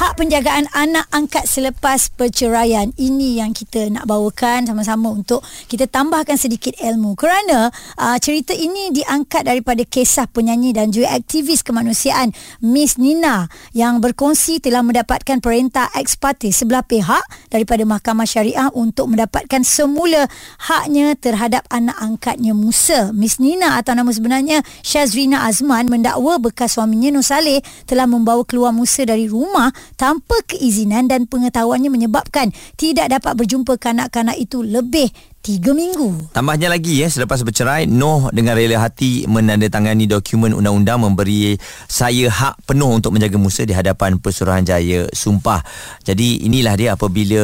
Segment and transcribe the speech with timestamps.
[0.00, 6.40] Hak penjagaan anak angkat selepas perceraian ini yang kita nak bawakan sama-sama untuk kita tambahkan
[6.40, 7.68] sedikit ilmu kerana
[8.00, 12.32] uh, cerita ini diangkat daripada kisah penyanyi dan juga aktivis kemanusiaan
[12.64, 13.44] Miss Nina
[13.76, 20.24] yang berkongsi telah mendapatkan perintah ex parte sebelah pihak daripada Mahkamah Syariah untuk mendapatkan semula
[20.64, 23.12] haknya terhadap anak angkatnya Musa.
[23.12, 28.72] Miss Nina atau nama sebenarnya Syazrina Azman mendakwa bekas suaminya Nur Saleh telah membawa keluar
[28.72, 35.72] Musa dari rumah tanpa keizinan dan pengetahuannya menyebabkan tidak dapat berjumpa kanak-kanak itu lebih Tiga
[35.72, 36.36] minggu.
[36.36, 41.56] Tambahnya lagi ya, selepas bercerai, Noh dengan rela hati menandatangani dokumen undang-undang memberi
[41.88, 45.64] saya hak penuh untuk menjaga Musa di hadapan Pesuruhanjaya Sumpah.
[46.04, 47.40] Jadi inilah dia apabila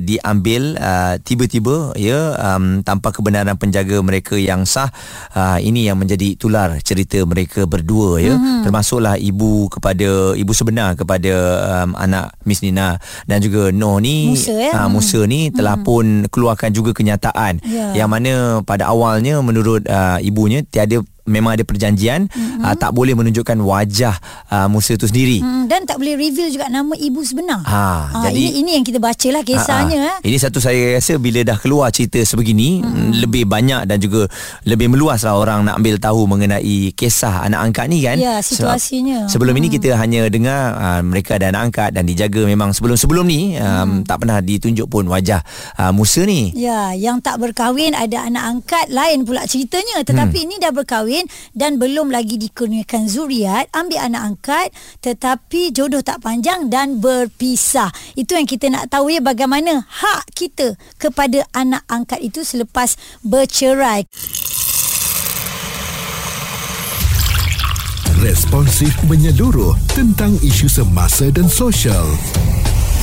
[0.00, 4.88] diambil uh, tiba-tiba ya um, tanpa kebenaran penjaga mereka yang sah,
[5.36, 8.40] uh, ini yang menjadi tular cerita mereka berdua ya.
[8.40, 8.64] Mm-hmm.
[8.64, 11.34] Termasuklah ibu kepada ibu sebenar kepada
[11.84, 12.96] um, anak Miss Nina
[13.28, 14.72] dan juga Noh ni Musa, ya?
[14.80, 15.92] uh, Musa ni telah mm-hmm.
[15.92, 17.92] pun keluarkan juga kenyataan kenyataan yeah.
[17.98, 22.64] yang mana pada awalnya menurut uh, ibunya tiada memang ada perjanjian mm-hmm.
[22.64, 24.14] uh, tak boleh menunjukkan wajah
[24.52, 27.64] uh, Musa itu sendiri mm, dan tak boleh reveal juga nama ibu sebenar.
[27.64, 30.24] Ha, ha jadi ini ini yang kita bacalah kisahnya ha, ha.
[30.24, 33.20] Ini satu saya rasa bila dah keluar cerita sebegini mm.
[33.24, 34.28] lebih banyak dan juga
[34.64, 38.16] lebih meluaslah orang nak ambil tahu mengenai kisah anak angkat ni kan.
[38.18, 39.28] Ya, situasinya.
[39.28, 39.60] Sebab, sebelum mm.
[39.60, 44.02] ini kita hanya dengar uh, mereka ada anak angkat dan dijaga memang sebelum-sebelum ni um,
[44.02, 44.08] mm.
[44.08, 45.40] tak pernah ditunjuk pun wajah
[45.78, 46.50] uh, Musa ni.
[46.56, 50.46] Ya, yang tak berkahwin ada anak angkat lain pula ceritanya tetapi mm.
[50.50, 54.66] ini dah berkahwin kahwin dan belum lagi dikurniakan zuriat, ambil anak angkat
[54.98, 57.94] tetapi jodoh tak panjang dan berpisah.
[58.18, 64.10] Itu yang kita nak tahu ya bagaimana hak kita kepada anak angkat itu selepas bercerai.
[68.24, 72.08] Responsif menyeluruh tentang isu semasa dan sosial.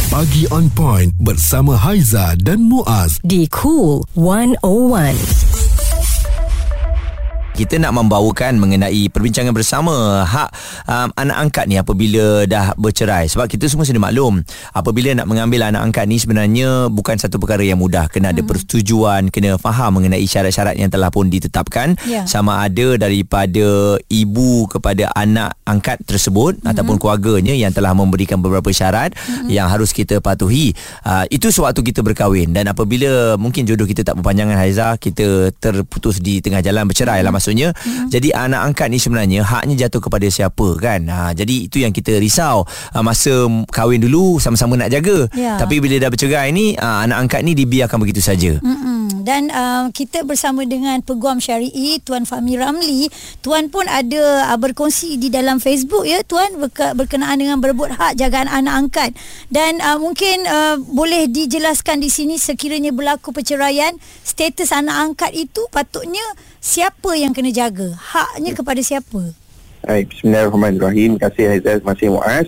[0.09, 5.60] Pagi on point bersama Haiza dan Muaz di Cool 101
[7.51, 10.49] kita nak membawakan mengenai perbincangan bersama hak
[10.87, 14.39] um, anak angkat ni apabila dah bercerai sebab kita semua sudah maklum
[14.71, 18.49] apabila nak mengambil anak angkat ni sebenarnya bukan satu perkara yang mudah kena ada hmm.
[18.49, 22.23] persetujuan kena faham mengenai syarat-syarat yang telah pun ditetapkan yeah.
[22.23, 26.71] sama ada daripada ibu kepada anak angkat tersebut hmm.
[26.71, 29.51] ataupun keluarganya yang telah memberikan beberapa syarat hmm.
[29.51, 30.71] yang harus kita patuhi
[31.03, 36.23] uh, itu sewaktu kita berkahwin dan apabila mungkin jodoh kita tak berpanjangan Haiza kita terputus
[36.23, 37.25] di tengah jalan bercerai hmm.
[37.27, 37.73] lah maksudnya.
[37.73, 38.13] Hmm.
[38.13, 41.09] jadi anak angkat ni sebenarnya haknya jatuh kepada siapa kan?
[41.09, 42.69] Ha, jadi itu yang kita risau.
[42.93, 45.25] Ha, masa kahwin dulu sama-sama nak jaga.
[45.33, 45.57] Ya.
[45.57, 48.61] tapi bila dah bercerai ni ha, anak angkat ni dibiarkan begitu saja.
[48.61, 49.25] Hmm.
[49.25, 53.09] dan uh, kita bersama dengan peguam syari'i Tuan Fahmi Ramli.
[53.45, 58.17] Tuan pun ada uh, berkongsi di dalam Facebook ya Tuan berke- berkenaan dengan berebut hak
[58.17, 59.09] jagaan anak angkat.
[59.49, 65.65] Dan uh, mungkin uh, boleh dijelaskan di sini sekiranya berlaku perceraian status anak angkat itu
[65.69, 66.23] patutnya
[66.61, 67.91] siapa yang kena jaga?
[67.97, 69.33] Haknya kepada siapa?
[69.81, 71.17] Baik, bismillahirrahmanirrahim.
[71.17, 72.47] Terima kasih Aizaz, terima kasih Muaz.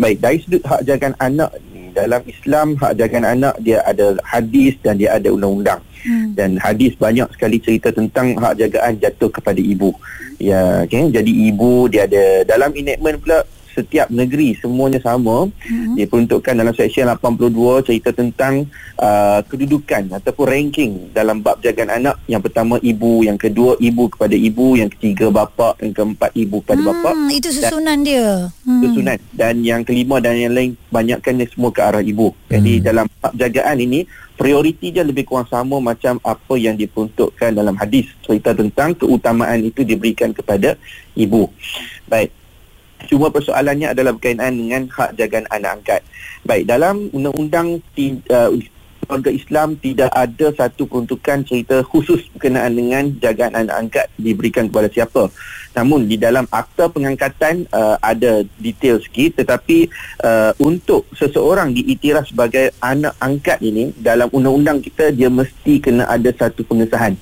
[0.00, 4.74] Baik, dari sudut hak jagaan anak ni, dalam Islam hak jagaan anak dia ada hadis
[4.82, 5.78] dan dia ada undang-undang.
[6.02, 6.34] Hmm.
[6.34, 9.94] Dan hadis banyak sekali cerita tentang hak jagaan jatuh kepada ibu.
[10.42, 11.06] Ya, okay?
[11.06, 15.48] Jadi ibu dia ada dalam enactment pula setiap negeri semuanya sama.
[15.62, 15.94] Mm-hmm.
[15.98, 18.68] diperuntukkan dalam seksyen 82 cerita tentang
[19.00, 22.20] uh, kedudukan ataupun ranking dalam bab jagaan anak.
[22.28, 26.80] Yang pertama ibu yang kedua ibu kepada ibu yang ketiga bapa yang keempat ibu kepada
[26.82, 28.28] mm, bapa itu susunan dan, dia.
[28.66, 28.80] Mm.
[28.84, 29.18] susunan.
[29.32, 32.36] Dan yang kelima dan yang lain banyakkan semua ke arah ibu.
[32.52, 32.84] Jadi mm.
[32.84, 34.04] dalam bab jagaan ini
[34.36, 38.10] prioriti dia lebih kurang sama macam apa yang diperuntukkan dalam hadis.
[38.26, 40.74] Cerita tentang keutamaan itu diberikan kepada
[41.14, 41.48] ibu.
[42.10, 42.41] Baik
[43.10, 46.00] Cuma persoalannya adalah berkaitan dengan hak jagaan anak angkat.
[46.42, 47.82] Baik, dalam undang-undang
[48.30, 48.50] uh,
[49.02, 54.88] keluarga Islam tidak ada satu peruntukan cerita khusus berkenaan dengan jagaan anak angkat diberikan kepada
[54.88, 55.28] siapa.
[55.72, 59.88] Namun di dalam akta pengangkatan uh, ada detail sikit tetapi
[60.20, 66.28] uh, untuk seseorang diiktiraf sebagai anak angkat ini dalam undang-undang kita dia mesti kena ada
[66.32, 67.16] satu pengesahan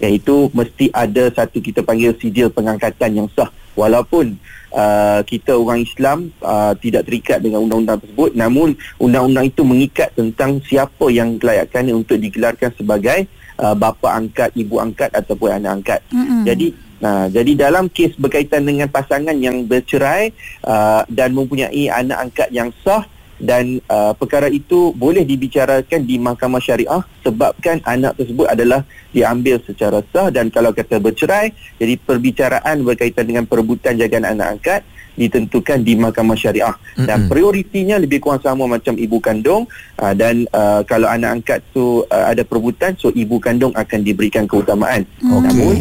[0.00, 4.36] iaitu mesti ada satu kita panggil sijil pengangkatan yang sah walaupun
[4.72, 10.60] uh, kita orang Islam uh, tidak terikat dengan undang-undang tersebut namun undang-undang itu mengikat tentang
[10.64, 13.28] siapa yang kelayakannya untuk digelarkan sebagai
[13.60, 16.00] uh, bapa angkat, ibu angkat ataupun anak angkat.
[16.12, 16.42] Mm-hmm.
[16.44, 20.32] Jadi Nah, jadi dalam kes berkaitan dengan pasangan yang bercerai
[20.64, 23.04] uh, dan mempunyai anak angkat yang sah,
[23.36, 28.80] dan uh, perkara itu boleh dibicarakan di mahkamah syariah sebabkan anak tersebut adalah
[29.12, 34.80] diambil secara sah dan kalau kata bercerai jadi perbicaraan berkaitan dengan perebutan jagaan anak angkat
[35.16, 37.32] ditentukan di mahkamah syariah dan Mm-mm.
[37.32, 39.64] prioritinya lebih kurang sama macam ibu kandung
[39.96, 44.44] uh, dan uh, kalau anak angkat tu uh, ada perebutan so ibu kandung akan diberikan
[44.44, 45.40] keutamaan Okey.
[45.40, 45.74] namun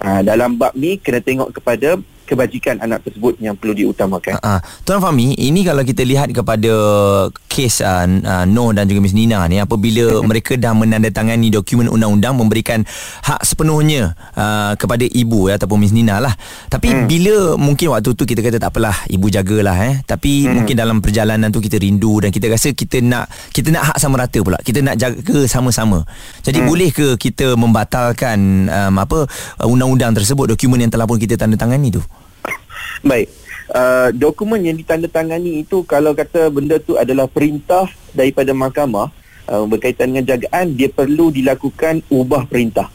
[0.00, 5.02] uh, dalam bab ni kena tengok kepada kebajikan anak tersebut yang perlu diutamakan Uh, Tuan
[5.02, 6.72] Fahmi, ini kalau kita lihat kepada
[7.48, 12.38] kes uh, uh, Noh dan juga Miss Nina ni apabila mereka dah menandatangani dokumen undang-undang
[12.38, 12.86] memberikan
[13.26, 16.32] hak sepenuhnya uh, kepada ibu ya, ataupun Miss Nina lah.
[16.70, 17.04] Tapi hmm.
[17.10, 19.94] bila mungkin waktu tu kita kata tak apalah, ibu jagalah eh.
[20.06, 20.52] Tapi hmm.
[20.54, 24.22] mungkin dalam perjalanan tu kita rindu dan kita rasa kita nak kita nak hak sama
[24.22, 24.58] rata pula.
[24.62, 26.06] Kita nak jaga sama-sama.
[26.46, 26.68] Jadi hmm.
[26.68, 29.26] boleh ke kita membatalkan um, apa
[29.66, 32.02] undang-undang tersebut dokumen yang telah pun kita tandatangani tu?
[33.08, 33.28] Baik.
[33.68, 37.84] Uh, dokumen yang ditandatangani itu kalau kata benda tu adalah perintah
[38.16, 39.12] daripada mahkamah
[39.48, 42.88] uh, berkaitan dengan jagaan dia perlu dilakukan ubah perintah.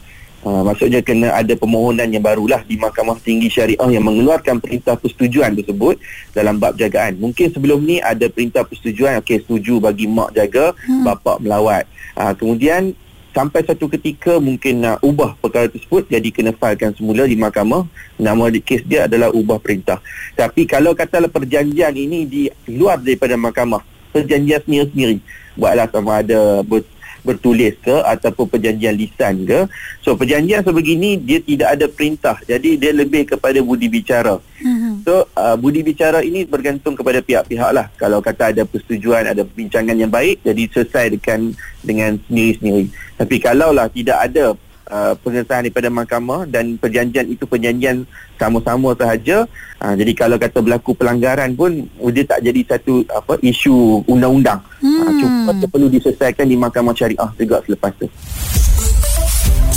[0.44, 5.56] Uh, maksudnya kena ada permohonan yang barulah di Mahkamah Tinggi Syariah yang mengeluarkan perintah persetujuan
[5.56, 5.96] tersebut
[6.36, 7.16] dalam bab jagaan.
[7.16, 11.00] Mungkin sebelum ni ada perintah persetujuan okey setuju bagi mak jaga, hmm.
[11.00, 11.88] bapa melawat.
[12.12, 12.92] Uh, kemudian
[13.34, 17.82] sampai satu ketika mungkin nak ubah perkara tersebut jadi kena filekan semula di mahkamah
[18.14, 19.98] nama di kes dia adalah ubah perintah
[20.38, 23.82] tapi kalau katalah perjanjian ini di luar daripada mahkamah
[24.14, 25.18] perjanjian sendiri-sendiri
[25.58, 26.86] buatlah sama ada ber,
[27.26, 29.66] bertulis ke ataupun perjanjian lisan ke
[29.98, 35.04] so perjanjian sebegini dia tidak ada perintah jadi dia lebih kepada budi bicara Mhm.
[35.04, 37.92] So uh, budi bicara ini bergantung kepada pihak-pihak lah.
[38.00, 41.52] Kalau kata ada persetujuan, ada perbincangan yang baik, jadi selesai dengan
[41.84, 42.88] dengan sendiri-sendiri.
[43.14, 44.54] Tapi kalaulah tidak ada
[44.90, 48.04] uh, pengesahan daripada mahkamah dan perjanjian itu perjanjian
[48.36, 49.46] sama-sama sahaja,
[49.80, 54.60] uh, jadi kalau kata berlaku pelanggaran pun uh, dia tak jadi satu apa isu undang-undang.
[54.82, 55.00] Hmm.
[55.06, 58.06] Uh, cuma dia perlu diselesaikan di mahkamah syariah juga selepas tu.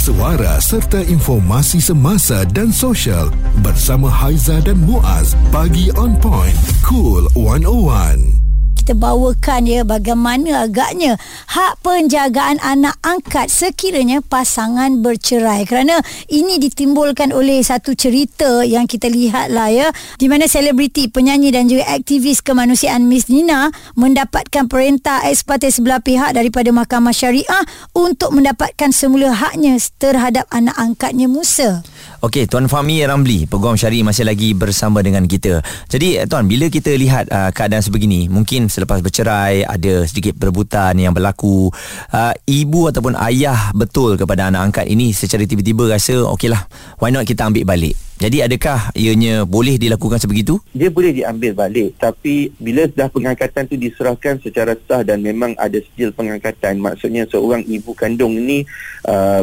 [0.07, 3.27] Suara serta informasi semasa dan sosial
[3.59, 5.35] bersama Haiza dan Muaz.
[5.51, 6.55] Pagi on point.
[6.79, 8.46] Cool 101.
[8.87, 11.19] Kita bawakan ya bagaimana agaknya
[11.51, 15.99] hak penjagaan anak angkat sekiranya pasangan bercerai kerana
[16.31, 21.67] ini ditimbulkan oleh satu cerita yang kita lihat lah ya di mana selebriti penyanyi dan
[21.67, 28.95] juga aktivis kemanusiaan Miss Nina mendapatkan perintah parte sebelah pihak daripada mahkamah syariah untuk mendapatkan
[28.95, 31.83] semula haknya terhadap anak angkatnya Musa.
[32.17, 35.61] Okey, Tuan Fahmi Ramli, Peguam Syari masih lagi bersama dengan kita.
[35.85, 40.97] Jadi, eh, Tuan, bila kita lihat uh, keadaan sebegini, mungkin selepas bercerai, ada sedikit perebutan
[40.97, 41.69] yang berlaku,
[42.09, 46.65] uh, ibu ataupun ayah betul kepada anak angkat ini secara tiba-tiba rasa, okeylah,
[46.97, 47.93] why not kita ambil balik?
[48.17, 50.57] Jadi, adakah ianya boleh dilakukan sebegitu?
[50.77, 55.81] dia boleh diambil balik tapi bila dah pengangkatan tu diserahkan secara sah dan memang ada
[55.81, 58.61] sijil pengangkatan maksudnya seorang ibu kandung ini
[59.09, 59.41] uh,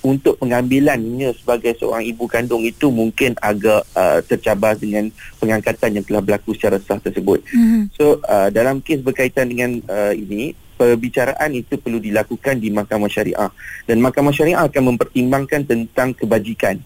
[0.00, 5.08] untuk pengambilannya sebagai seorang ibu kandung itu mungkin agak uh, tercabar dengan
[5.40, 7.44] pengangkatan yang telah berlaku secara sah tersebut.
[7.52, 7.92] Mhm.
[7.96, 13.52] So uh, dalam kes berkaitan dengan uh, ini perbicaraan itu perlu dilakukan di mahkamah syariah
[13.84, 16.80] dan mahkamah syariah akan mempertimbangkan tentang kebajikan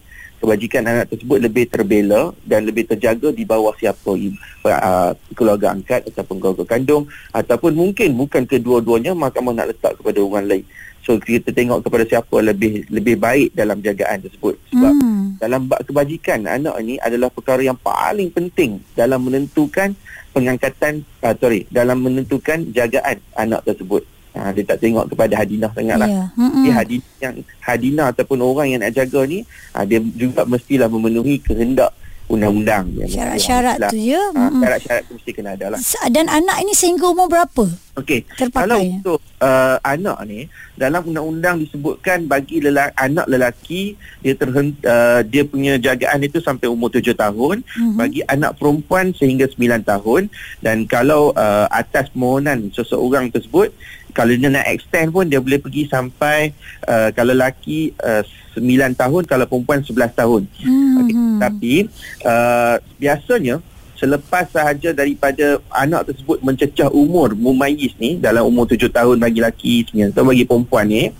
[0.45, 6.37] kebajikan anak tersebut lebih terbela dan lebih terjaga di bawah siapa uh, keluarga angkat ataupun
[6.37, 10.65] keluarga kandung ataupun mungkin bukan kedua-duanya mahkamah nak letak kepada orang lain.
[11.05, 15.37] So kita tengok kepada siapa lebih lebih baik dalam jagaan tersebut sebab Hmm.
[15.37, 19.93] dalam bab kebajikan anak ini adalah perkara yang paling penting dalam menentukan
[20.33, 24.01] pengangkatan uh, sorry dalam menentukan jagaan anak tersebut.
[24.35, 26.11] Ha, dia tak tengok kepada Hadinah sangatlah.
[26.11, 26.75] Yeah.
[26.75, 31.95] Hadinah yang Hadinah ataupun orang yang nak jaga ni ha, dia juga mestilah memenuhi kehendak
[32.25, 34.21] undang-undang Syarat-syarat tu ya.
[34.33, 35.79] Ha, syarat-syarat tu mesti kena ada lah.
[36.09, 37.65] Dan anak ini sehingga umur berapa?
[37.95, 38.27] Okey.
[38.51, 43.81] Kalau untuk uh, anak ni dalam undang-undang disebutkan bagi lelaki, anak lelaki
[44.19, 47.95] dia terhent, uh, dia punya jagaan itu sampai umur 7 tahun, Mhm.
[47.95, 50.27] bagi anak perempuan sehingga 9 tahun
[50.59, 53.71] dan kalau uh, atas permohonan seseorang tersebut
[54.15, 56.55] kalau dia nak extend pun dia boleh pergi sampai
[56.87, 58.23] uh, kalau lelaki uh,
[58.55, 60.41] 9 tahun kalau perempuan 11 tahun.
[60.63, 60.95] Hmm.
[61.03, 61.15] Okay.
[61.43, 61.75] Tapi
[62.23, 63.59] uh, biasanya
[63.99, 69.73] selepas sahaja daripada anak tersebut mencecah umur mumayyiz ni dalam umur 7 tahun bagi lelaki
[69.91, 71.11] 9 tahun bagi perempuan ni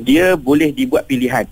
[0.00, 1.44] dia boleh dibuat pilihan.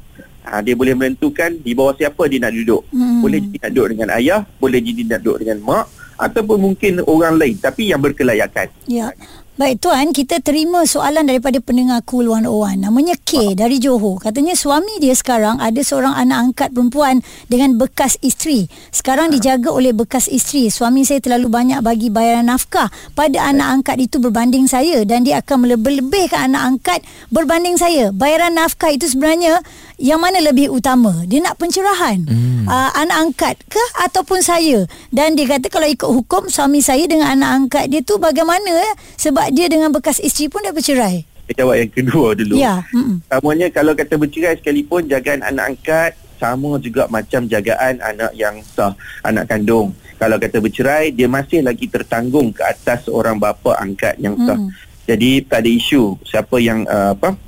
[0.47, 2.87] Ha, dia boleh menentukan di bawah siapa dia nak duduk.
[2.95, 3.19] Hmm.
[3.19, 5.87] Boleh jadi nak duduk dengan ayah, boleh jadi nak duduk dengan mak
[6.17, 8.73] ataupun mungkin orang lain tapi yang berkelayakan.
[8.89, 9.13] Ya.
[9.57, 12.77] Baik tuan, kita terima soalan daripada pendengar Cool 101.
[12.77, 14.21] Namanya K dari Johor.
[14.21, 18.69] Katanya suami dia sekarang ada seorang anak angkat perempuan dengan bekas isteri.
[18.93, 20.69] Sekarang dijaga oleh bekas isteri.
[20.69, 25.41] Suami saya terlalu banyak bagi bayaran nafkah pada anak angkat itu berbanding saya dan dia
[25.41, 27.01] akan melebih-lebihkan anak angkat
[27.33, 28.13] berbanding saya.
[28.13, 29.65] Bayaran nafkah itu sebenarnya
[29.97, 31.25] yang mana lebih utama?
[31.25, 32.21] Dia nak pencerahan.
[32.29, 32.69] Hmm.
[32.69, 34.85] Uh, anak angkat ke ataupun saya?
[35.09, 38.93] Dan dia kata kalau ikut hukum suami saya dengan anak angkat dia tu bagaimana eh?
[39.17, 41.25] Sebab dia dengan bekas isteri pun dah bercerai.
[41.47, 42.55] Saya jawab yang kedua dulu.
[42.59, 42.85] Ya.
[42.93, 43.23] Mm-mm.
[43.31, 48.93] Samanya kalau kata bercerai sekalipun jagaan anak angkat sama juga macam jagaan anak yang sah,
[49.25, 49.97] anak kandung.
[50.21, 54.59] Kalau kata bercerai dia masih lagi tertanggung ke atas seorang bapa angkat yang sah.
[54.61, 54.69] Mm.
[55.07, 57.39] Jadi tak ada isu siapa yang uh, apa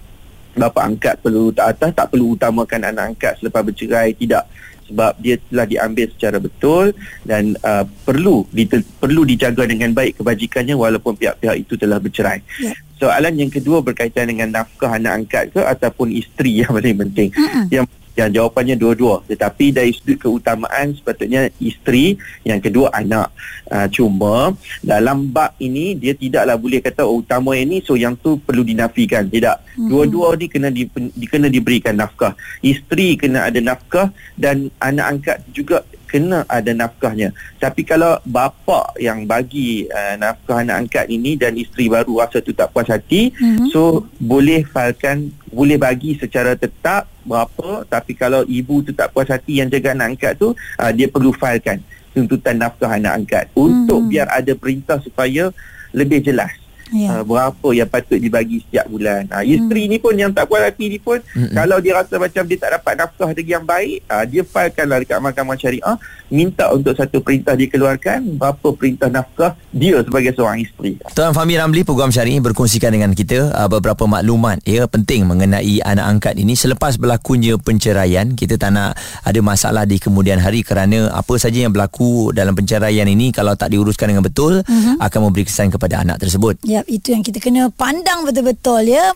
[0.59, 4.45] bapa angkat perlu atas tak perlu utamakan anak angkat selepas bercerai tidak
[4.89, 6.97] sebab dia telah diambil secara betul
[7.29, 8.65] dan uh, perlu di,
[8.97, 12.41] perlu dijaga dengan baik kebajikannya walaupun pihak-pihak itu telah bercerai.
[12.57, 12.73] Ya.
[12.97, 17.29] Soalan yang kedua berkaitan dengan nafkah anak angkat ke ataupun isteri yang paling penting.
[17.37, 17.65] Mm-mm.
[17.69, 17.85] Yang
[18.19, 19.23] yang jawapannya dua-dua.
[19.31, 23.31] Tetapi dari sudut keutamaan sepatutnya isteri yang kedua anak.
[23.69, 28.37] Uh, cuma dalam bab ini dia tidaklah boleh kata oh, utama ini so yang tu
[28.43, 29.31] perlu dinafikan.
[29.31, 29.79] Tidak.
[29.79, 29.89] Mhm.
[29.89, 32.35] dua-dua ni kena di, di kena diberikan nafkah.
[32.61, 37.37] Isteri kena ada nafkah dan anak angkat juga kena ada nafkahnya.
[37.61, 42.57] Tapi kalau bapa yang bagi uh, nafkah anak angkat ini dan isteri baru rasa tu
[42.57, 43.69] tak puas hati Mhm.
[43.71, 49.61] so boleh falkan boleh bagi secara tetap berapa tapi kalau ibu tu tak puas hati
[49.61, 51.79] yang jaga anak angkat tu uh, dia perlu filekan
[52.17, 54.09] tuntutan nafkah anak angkat untuk Hmm.
[54.09, 55.53] biar ada perintah supaya
[55.93, 56.57] lebih jelas
[56.95, 57.21] Ya.
[57.21, 59.29] uh, berapa yang patut dibagi setiap bulan.
[59.29, 61.53] Uh, isteri ni pun yang tak puas hati ni pun Mm-mm.
[61.53, 65.19] kalau dia rasa macam dia tak dapat nafkah lagi yang baik, uh, dia filekanlah dekat
[65.21, 65.97] mahkamah syariah
[66.29, 71.01] minta untuk satu perintah dikeluarkan berapa perintah nafkah dia sebagai seorang isteri.
[71.17, 76.07] Tuan Fahmi Ramli Peguam Syari berkongsikan dengan kita uh, beberapa maklumat ya penting mengenai anak
[76.09, 81.35] angkat ini selepas berlakunya penceraian kita tak nak ada masalah di kemudian hari kerana apa
[81.41, 84.97] saja yang berlaku dalam penceraian ini kalau tak diuruskan dengan betul uh-huh.
[85.01, 86.61] akan memberi kesan kepada anak tersebut.
[86.79, 89.11] Ya, itu yang kita kena pandang betul-betul ya.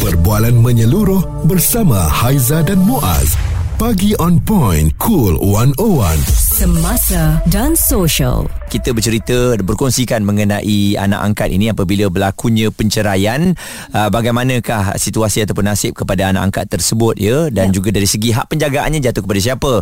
[0.00, 3.36] Perbualan menyeluruh bersama Haiza dan Muaz.
[3.76, 6.24] Pagi on point, cool 101.
[6.24, 8.48] Semasa dan social.
[8.72, 13.52] Kita bercerita berkongsikan mengenai anak angkat ini apabila berlakunya penceraian.
[13.92, 17.52] Uh, bagaimanakah situasi ataupun nasib kepada anak angkat tersebut ya?
[17.52, 17.76] Dan Ya.
[17.76, 19.72] juga dari segi hak penjagaannya jatuh kepada siapa?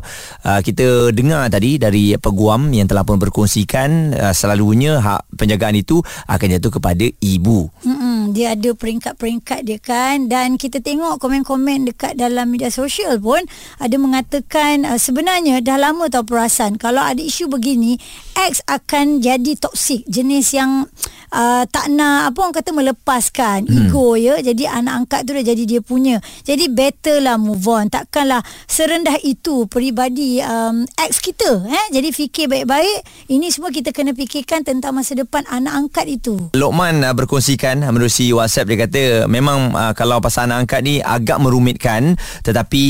[0.42, 6.02] Uh, kita dengar tadi dari peguam yang telah pun berkongsikan uh, selalunya hak penjagaan itu
[6.26, 7.70] akan jatuh kepada ibu.
[7.86, 10.26] Mm-mm, dia ada peringkat-peringkat dia kan?
[10.26, 13.38] Dan kita tengok komen-komen dekat dalam media sosial pun
[13.78, 18.02] ada mengatakan uh, sebenarnya dah lama tahu perasan kalau ada isu begini
[18.34, 18.79] X akan
[19.20, 20.86] jadi toksik jenis yang
[21.32, 23.88] uh, tak nak apa orang kata melepaskan hmm.
[23.88, 24.38] ego ya.
[24.42, 26.18] Jadi anak angkat tu dah jadi dia punya.
[26.44, 27.88] Jadi better lah move on.
[27.88, 31.86] Takkanlah serendah itu peribadi um, ex kita eh?
[31.94, 36.34] Jadi fikir baik-baik ini semua kita kena fikirkan tentang masa depan anak angkat itu.
[36.54, 40.94] Lokman uh, berkongsikan uh, menerusi WhatsApp dia kata memang uh, kalau pasal anak angkat ni
[41.00, 42.84] agak merumitkan tetapi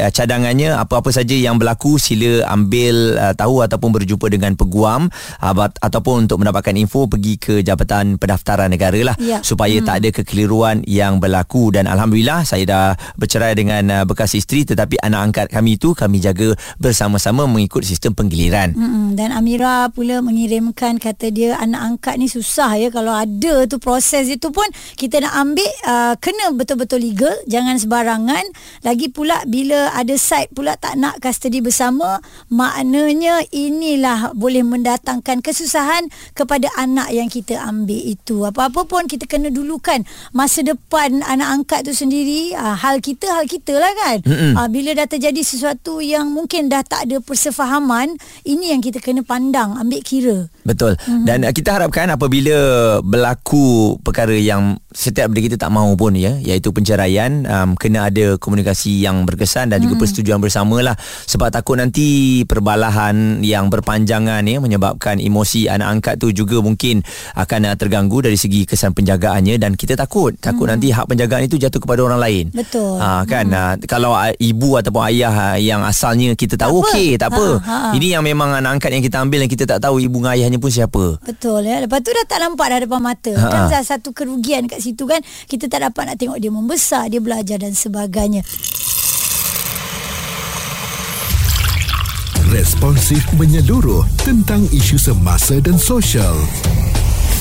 [0.00, 5.08] uh, cadangannya apa-apa saja yang berlaku sila ambil uh, tahu ataupun berjumpa dengan peguam
[5.40, 7.85] uh, ataupun untuk mendapatkan info pergi ke Jabatan
[8.20, 9.40] Pendaftaran Negara lah Ya.
[9.40, 9.86] supaya hmm.
[9.86, 15.00] tak ada kekeliruan yang berlaku dan alhamdulillah saya dah bercerai dengan uh, bekas isteri tetapi
[15.00, 18.74] anak angkat kami itu kami jaga bersama-sama mengikut sistem penggiliran.
[18.76, 19.06] Mm-mm.
[19.14, 24.26] Dan Amira pula mengirimkan kata dia anak angkat ni susah ya kalau ada tu proses
[24.26, 24.66] itu pun
[24.96, 28.44] kita nak ambil uh, kena betul-betul legal jangan sebarangan
[28.82, 36.08] lagi pula bila ada side pula tak nak custody bersama maknanya inilah boleh mendatangkan kesusahan
[36.32, 40.00] kepada anak yang kita ambil itu apa-apa pun kita kena dulukan
[40.32, 44.52] masa depan anak angkat tu sendiri uh, hal kita hal kita lah kan Mm-mm.
[44.56, 48.16] uh, bila dah terjadi sesuatu yang mungkin dah tak ada persefahaman
[48.48, 50.98] ini yang kita kena pandang ambil kira Betul.
[50.98, 51.24] Mm-hmm.
[51.24, 52.58] Dan uh, kita harapkan apabila
[53.06, 58.34] berlaku perkara yang setiap dari kita tak mahu pun ya, iaitu penceraian, um, kena ada
[58.34, 59.94] komunikasi yang berkesan dan mm-hmm.
[59.94, 60.98] juga persetujuan bersama lah.
[61.30, 67.06] Sebab takut nanti perbalahan yang berpanjangan ya menyebabkan emosi anak angkat tu juga mungkin
[67.38, 70.72] akan uh, terganggu dari segi kesan penjagaannya dan kita takut takut mm-hmm.
[70.78, 72.44] nanti hak penjagaan itu jatuh kepada orang lain.
[72.54, 73.02] Betul.
[73.02, 73.82] Ha, kan mm-hmm.
[73.82, 76.94] uh, kalau uh, ibu ataupun ayah uh, yang asalnya kita tahu apa.
[76.94, 77.46] okey tak apa.
[77.62, 77.92] Ha, ha.
[77.98, 80.58] Ini yang memang anak angkat yang kita ambil yang kita tak tahu ibu dan ayahnya
[80.58, 81.04] pun siapa.
[81.22, 81.78] Betul ya.
[81.82, 83.32] Lepas tu dah tak nampak dah depan mata.
[83.34, 83.50] Ha-ha.
[83.50, 85.22] Kan dah satu kerugian kat situ kan.
[85.46, 88.42] Kita tak dapat nak tengok dia membesar, dia belajar dan sebagainya.
[92.56, 96.32] responsif menyeluruh tentang isu semasa dan sosial.